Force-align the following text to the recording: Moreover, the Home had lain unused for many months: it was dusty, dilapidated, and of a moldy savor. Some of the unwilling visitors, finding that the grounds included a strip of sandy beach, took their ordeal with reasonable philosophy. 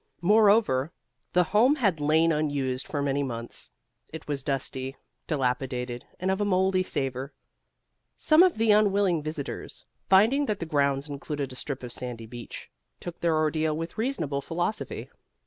Moreover, 0.21 0.91
the 1.33 1.43
Home 1.53 1.75
had 1.75 1.99
lain 1.99 2.31
unused 2.31 2.87
for 2.87 3.03
many 3.03 3.21
months: 3.21 3.69
it 4.11 4.27
was 4.27 4.43
dusty, 4.43 4.95
dilapidated, 5.27 6.07
and 6.19 6.31
of 6.31 6.41
a 6.41 6.43
moldy 6.43 6.81
savor. 6.81 7.33
Some 8.17 8.41
of 8.41 8.57
the 8.57 8.71
unwilling 8.71 9.21
visitors, 9.21 9.85
finding 10.09 10.47
that 10.47 10.59
the 10.59 10.65
grounds 10.65 11.07
included 11.07 11.53
a 11.53 11.55
strip 11.55 11.83
of 11.83 11.93
sandy 11.93 12.25
beach, 12.25 12.71
took 12.99 13.19
their 13.19 13.35
ordeal 13.35 13.77
with 13.77 13.99
reasonable 13.99 14.41
philosophy. 14.41 15.07